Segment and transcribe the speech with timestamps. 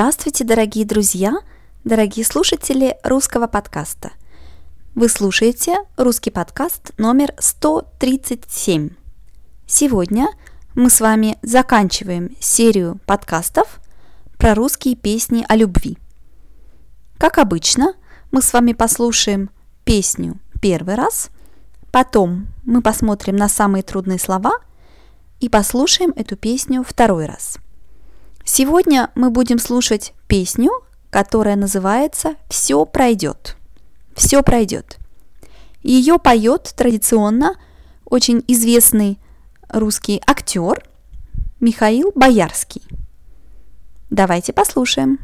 [0.00, 1.34] Здравствуйте, дорогие друзья,
[1.84, 4.12] дорогие слушатели русского подкаста.
[4.94, 8.92] Вы слушаете русский подкаст номер 137.
[9.66, 10.28] Сегодня
[10.74, 13.78] мы с вами заканчиваем серию подкастов
[14.38, 15.98] про русские песни о любви.
[17.18, 17.92] Как обычно,
[18.30, 19.50] мы с вами послушаем
[19.84, 21.28] песню первый раз,
[21.92, 24.60] потом мы посмотрим на самые трудные слова
[25.40, 27.58] и послушаем эту песню второй раз–
[28.44, 30.70] Сегодня мы будем слушать песню,
[31.10, 33.56] которая называется «Все пройдет».
[34.14, 34.98] «Все пройдет».
[35.82, 37.56] Ее поет традиционно
[38.04, 39.18] очень известный
[39.68, 40.84] русский актер
[41.60, 42.82] Михаил Боярский.
[44.10, 45.20] Давайте послушаем.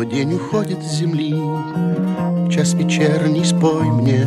[0.00, 1.34] Что день уходит с земли.
[2.50, 4.26] Час вечерний спой мне.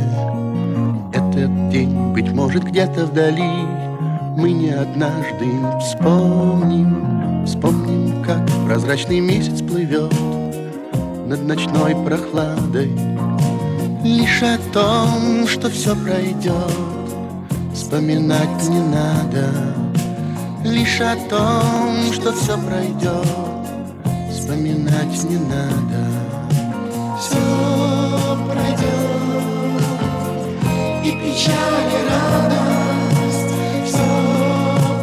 [1.11, 3.65] Этот день, быть может, где-то вдали.
[4.37, 5.47] Мы не однажды
[5.79, 10.13] вспомним Вспомним, как прозрачный месяц плывет
[11.27, 12.91] Над ночной прохладой.
[14.03, 16.53] Лишь о том, что все пройдет
[17.73, 19.49] Вспоминать не надо.
[20.63, 23.52] Лишь о том, что все пройдет
[24.53, 25.99] вспоминать не надо.
[27.19, 27.39] Все
[28.45, 29.81] пройдет,
[31.03, 33.53] и печаль, и радость,
[33.85, 34.07] все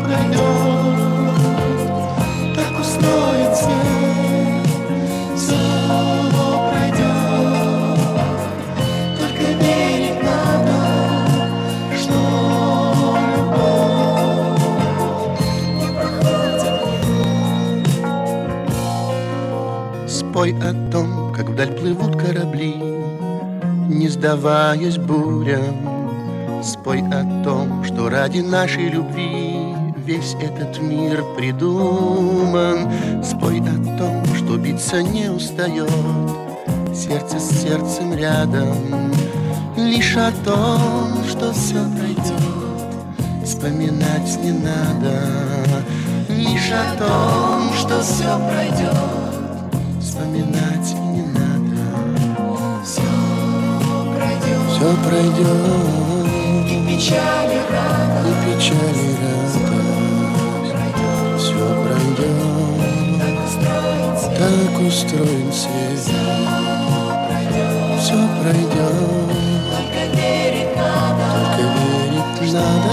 [0.04, 0.59] пройдет,
[24.30, 26.62] Не сдаваясь бурям.
[26.62, 32.88] Спой о том, что ради нашей любви Весь этот мир придуман.
[33.24, 35.90] Спой о том, что биться не устает
[36.94, 39.12] Сердце с сердцем рядом.
[39.76, 45.82] Лишь о том, что все пройдет, Вспоминать не надо.
[46.28, 49.30] Лишь о том, что все пройдет
[50.00, 50.99] вспоминать
[54.80, 56.24] Все пройдет,
[56.66, 59.60] и печаль, и радость, и печаль, и радость.
[61.36, 62.40] Все пройдет,
[64.38, 66.00] так устроен свет.
[68.00, 69.28] Все пройдет,
[69.70, 72.92] только верить надо, только верить надо,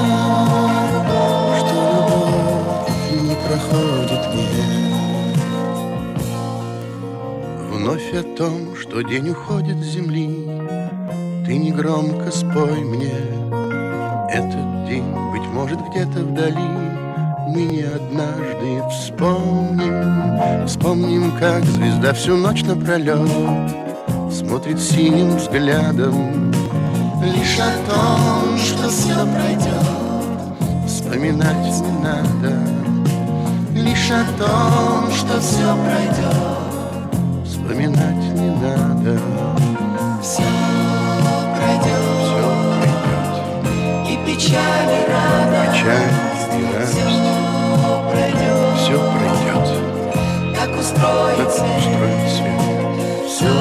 [1.58, 5.38] что любовь не проходит нет.
[7.72, 10.28] Вновь о том, что день уходит с земли,
[11.48, 13.16] Ты негромко спой мне.
[14.30, 16.68] Этот день, быть может, где-то вдали,
[17.48, 23.30] Мы не однажды вспомним, Вспомним, как звезда всю ночь напролет
[24.30, 26.52] Смотрит синим взглядом.
[27.24, 32.58] Лишь о том, что все пройдет, Вспоминать не надо.
[33.74, 39.18] Лишь о том, что все пройдет, Вспоминать не надо.
[40.22, 40.44] все
[44.38, 46.94] печаль, и радость, Печаль и радость.
[46.94, 49.68] все пройдет, Все пройдет.
[50.56, 52.56] так устроен свет.
[53.28, 53.54] Все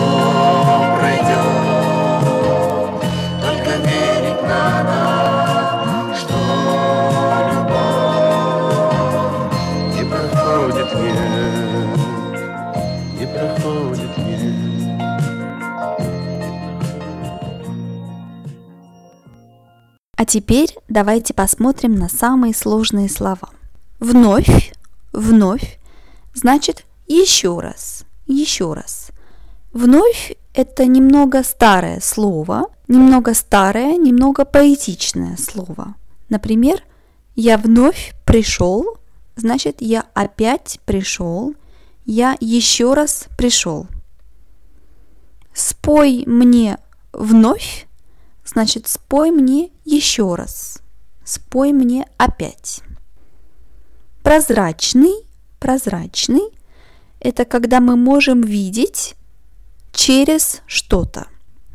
[20.26, 23.50] теперь давайте посмотрим на самые сложные слова.
[24.00, 24.72] Вновь,
[25.12, 25.78] вновь
[26.34, 29.10] значит еще раз, еще раз.
[29.72, 35.94] Вновь это немного старое слово, немного старое, немного поэтичное слово.
[36.28, 36.82] Например,
[37.34, 38.96] я вновь пришел,
[39.36, 41.54] значит я опять пришел,
[42.04, 43.86] я еще раз пришел.
[45.52, 46.78] Спой мне
[47.12, 47.86] вновь,
[48.46, 50.80] значит спой мне еще раз.
[51.24, 52.80] Спой мне опять.
[54.22, 55.14] Прозрачный,
[55.58, 56.50] прозрачный–
[57.20, 59.14] это когда мы можем видеть
[59.92, 61.26] через что-то.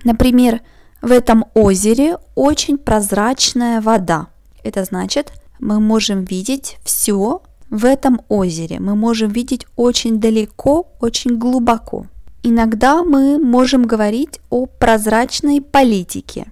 [0.03, 0.61] Например,
[1.01, 4.27] в этом озере очень прозрачная вода.
[4.63, 8.79] Это значит, мы можем видеть все в этом озере.
[8.79, 12.05] Мы можем видеть очень далеко, очень глубоко.
[12.43, 16.47] Иногда мы можем говорить о прозрачной политике.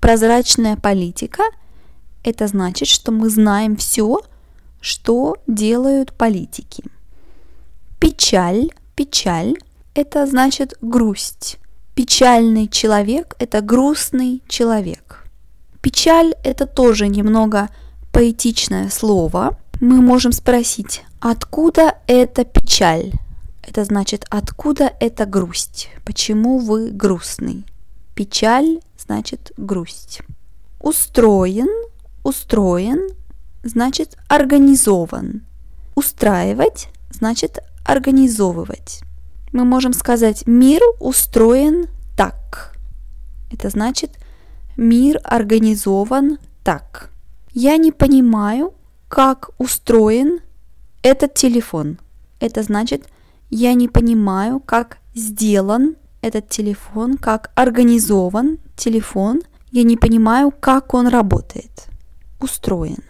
[0.00, 1.42] Прозрачная политика–
[2.22, 4.20] это значит, что мы знаем все,
[4.80, 6.84] что делают политики.
[7.98, 9.54] Печаль, печаль–
[9.94, 11.58] это значит грусть.
[11.94, 15.24] Печальный человек– это грустный человек.
[15.80, 17.68] Печаль– это тоже немного
[18.12, 19.58] поэтичное слово.
[19.80, 23.12] Мы можем спросить, откуда эта печаль?
[23.62, 25.88] Это значит, откуда эта грусть?
[26.04, 27.64] Почему вы грустный?
[28.14, 30.20] Печаль значит грусть.
[30.80, 31.68] Устроен,
[32.24, 33.08] устроен
[33.62, 35.46] значит организован.
[35.94, 39.00] Устраивать значит организовывать.
[39.52, 41.86] Мы можем сказать мир устроен
[42.18, 42.76] так.
[43.50, 44.10] Это значит
[44.76, 47.10] мир организован так.
[47.54, 48.74] Я не понимаю,
[49.08, 50.40] как устроен
[51.02, 51.98] этот телефон.
[52.40, 53.08] Это значит,
[53.48, 59.42] я не понимаю, как сделан этот телефон, как организован телефон.
[59.70, 61.86] Я не понимаю, как он работает.
[62.40, 63.02] Устроен.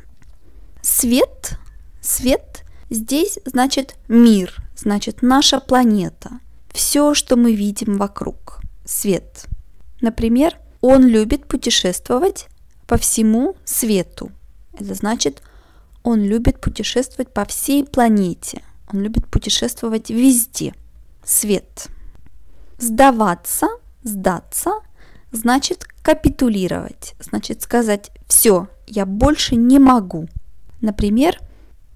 [0.82, 1.58] Свет,
[2.00, 6.40] свет здесь значит мир, значит наша планета.
[6.72, 8.60] Все, что мы видим вокруг.
[8.84, 9.46] Свет.
[10.00, 12.46] Например, он любит путешествовать
[12.86, 14.30] по всему свету.
[14.72, 15.42] Это значит,
[16.02, 18.62] он любит путешествовать по всей планете.
[18.92, 20.74] Он любит путешествовать везде.
[21.24, 21.88] Свет.
[22.78, 23.68] Сдаваться,
[24.02, 24.72] сдаться,
[25.32, 30.28] значит капитулировать, значит сказать «все, я больше не могу».
[30.80, 31.38] Например,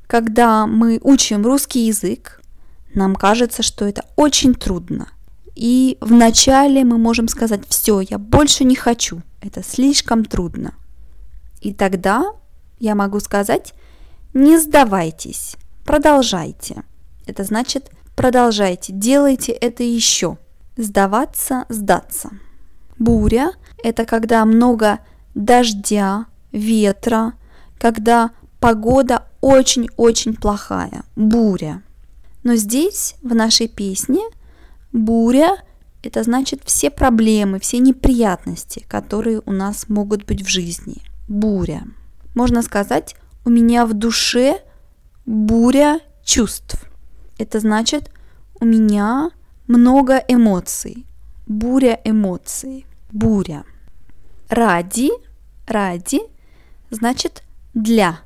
[0.06, 2.43] когда мы учим русский язык,
[2.94, 5.08] нам кажется, что это очень трудно.
[5.55, 10.75] И вначале мы можем сказать «все, я больше не хочу, это слишком трудно».
[11.61, 12.32] И тогда
[12.81, 13.73] я могу сказать
[14.34, 16.82] «не сдавайтесь, продолжайте».
[17.26, 20.38] Это значит продолжайте, делайте это еще.
[20.77, 22.31] Сдаваться, сдаться.
[22.99, 23.53] Буря–
[23.85, 25.01] это когда много
[25.35, 27.35] дождя, ветра,
[27.79, 28.31] когда
[28.61, 31.83] погода очень-очень плохая, буря.
[32.43, 34.23] Но здесь, в нашей песне,
[34.93, 35.57] буря–
[36.03, 41.03] это значит все проблемы, все неприятности, которые у нас могут быть в жизни.
[41.29, 41.85] Буря.
[42.35, 43.15] Можно сказать,
[43.45, 44.61] у меня в душе
[45.27, 46.85] буря чувств.
[47.39, 48.11] Это значит,
[48.61, 49.31] у меня
[49.67, 51.06] много эмоций.
[51.47, 52.87] Буря эмоций.
[53.11, 53.64] Буря.
[54.49, 55.11] Ради,
[55.67, 56.20] ради
[56.91, 57.43] значит
[57.75, 58.20] для,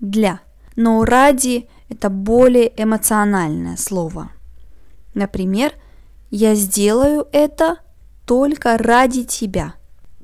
[0.00, 0.40] для.
[0.76, 4.30] Но ради это более эмоциональное слово.
[5.14, 5.72] Например,
[6.30, 7.78] я сделаю это
[8.26, 9.74] только ради тебя.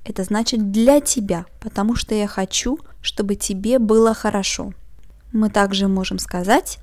[0.05, 4.75] Это значит для тебя, потому что я хочу, чтобы тебе было хорошо.
[5.33, 6.79] Мы также можем сказать,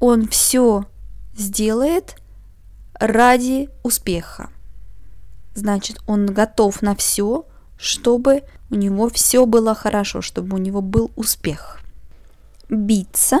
[0.00, 0.86] он все
[1.36, 2.16] сделает
[2.98, 4.50] ради успеха.
[5.54, 7.46] Значит, он готов на все,
[7.76, 11.80] чтобы у него все было хорошо, чтобы у него был успех.
[12.68, 13.40] Биться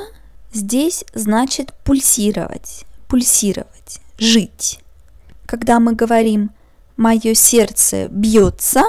[0.52, 4.80] здесь значит пульсировать, пульсировать, жить.
[5.46, 6.50] Когда мы говорим
[6.96, 8.82] «мое сердце бьется»,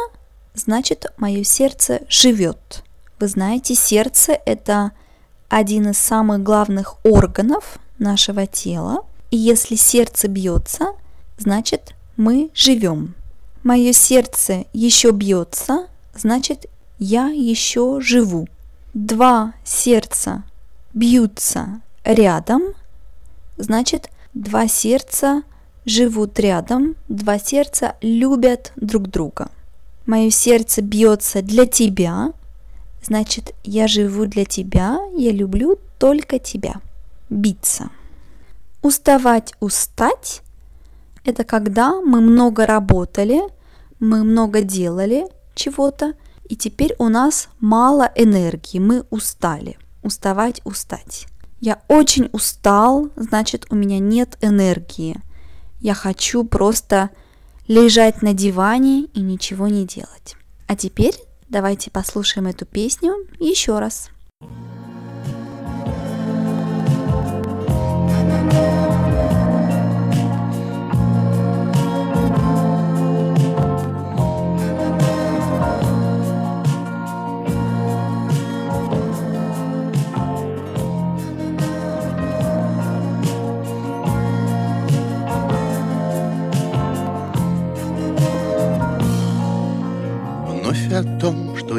[0.53, 2.83] значит мое сердце живет.
[3.19, 4.91] Вы знаете, сердце– это
[5.49, 9.05] один из самых главных органов нашего тела.
[9.35, 10.93] И если сердце бьется,
[11.37, 13.15] значит мы живем.
[13.63, 16.67] Мое сердце еще бьется, значит
[16.99, 18.47] я еще живу.
[18.93, 20.45] Два сердца
[20.93, 22.61] бьются рядом,
[23.57, 25.43] значит два сердца
[25.83, 29.49] живут рядом, два сердца любят друг друга.
[30.05, 32.31] Мое сердце бьется для тебя,
[33.03, 36.75] значит я живу для тебя, я люблю только тебя.
[37.29, 37.89] Биться.
[38.85, 40.43] Уставать, устать–
[41.25, 43.41] это когда мы много работали,
[43.99, 45.25] мы много делали
[45.55, 46.13] чего-то,
[46.47, 49.79] и теперь у нас мало энергии, мы устали.
[50.03, 51.25] Уставать, устать.
[51.59, 55.19] Я очень устал, значит у меня нет энергии.
[55.79, 57.09] Я хочу просто
[57.67, 60.35] лежать на диване и ничего не делать.
[60.67, 61.15] А теперь
[61.49, 64.11] давайте послушаем эту песню еще раз.
[64.41, 64.74] что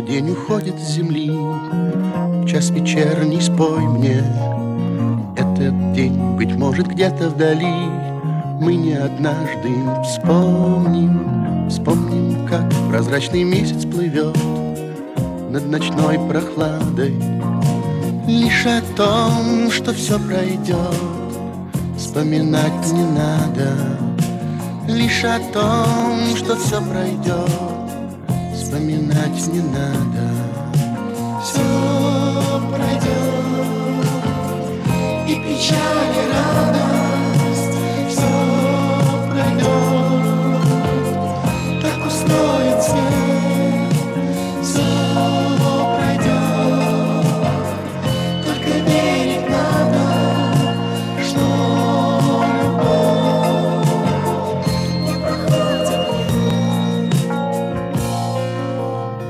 [0.07, 1.31] день уходит с земли.
[2.47, 4.56] Час вечерний, спой мне.
[5.67, 7.91] Этот день, быть может, где-то вдали.
[8.61, 9.69] Мы не однажды
[10.05, 14.39] вспомним Вспомним, как прозрачный месяц плывет
[15.51, 17.17] Над ночной прохладой.
[18.29, 20.79] Лишь о том, что все пройдет
[21.97, 23.73] Вспоминать не надо.
[24.87, 27.51] Лишь о том, что все пройдет
[28.55, 30.31] Вспоминать не надо.
[31.43, 32.16] Все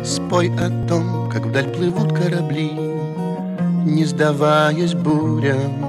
[0.04, 2.70] Спой о том, как вдаль плывут корабли
[3.84, 5.85] Не сдаваясь бурям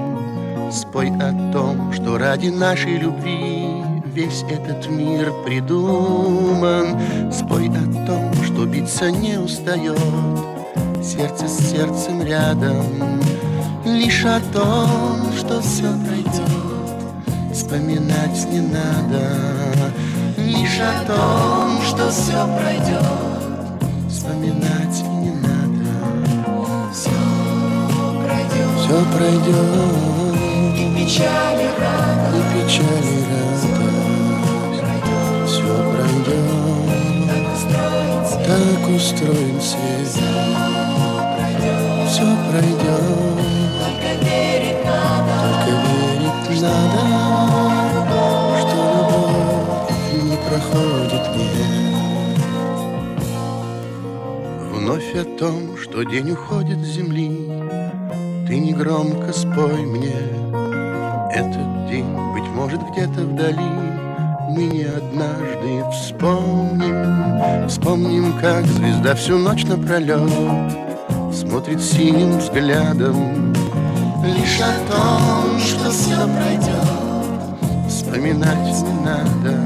[0.90, 6.98] Спой о том, что ради нашей любви Весь этот мир придуман.
[7.30, 9.98] Спой о том, что биться не устает
[11.04, 13.20] Сердце с сердцем рядом.
[13.84, 19.92] Лишь о том, что все пройдет Вспоминать не надо.
[20.38, 26.90] Лишь о том, что все пройдет Вспоминать не надо.
[26.94, 27.10] Все
[28.24, 30.27] пройдет Все пройдет
[31.08, 33.24] И печаль, и радость И печаль, и
[34.82, 36.36] радость Все пройдет
[38.46, 40.12] Так устроен свет
[42.06, 43.06] Все пройдет
[43.80, 45.32] Только верить надо.
[45.40, 47.00] Только верить надо
[48.60, 52.36] Что любовь не проходит нет
[54.74, 57.30] Вновь о том, что день уходит с земли
[58.46, 60.67] Ты негромко спой мне
[61.38, 63.70] Этот день, быть может, где-то вдали.
[64.50, 67.68] Мы не однажды вспомним.
[67.68, 70.32] Вспомним, как звезда всю ночь напролет
[71.32, 73.54] Смотрит синим взглядом.
[74.24, 79.56] Лишь о том, что все пройдет Вспоминать не надо.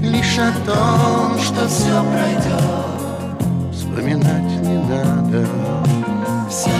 [0.00, 5.46] Лишь о том, что все пройдет Вспоминать не надо.
[6.48, 6.70] Все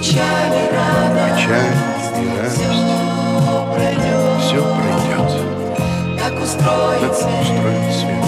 [0.00, 1.76] печаль, и радость Печаль
[2.16, 5.30] и радость Все пройдет Все пройдет
[6.18, 7.30] Так устроен Так свет.
[7.42, 8.24] Устроен свет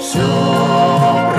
[0.00, 1.29] Все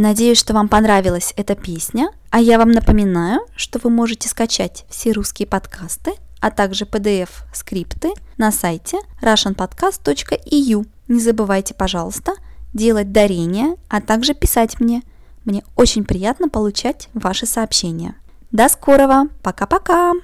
[0.00, 5.12] Надеюсь, что вам понравилась эта песня, а я вам напоминаю, что вы можете скачать все
[5.12, 10.86] русские подкасты, а также PDF-скрипты на сайте russianpodcast.eu.
[11.08, 12.32] Не забывайте, пожалуйста,
[12.72, 15.02] делать дарения, а также писать мне.
[15.44, 18.14] Мне очень приятно получать ваши сообщения.
[18.52, 19.28] До скорого!
[19.42, 20.14] Пока-пока!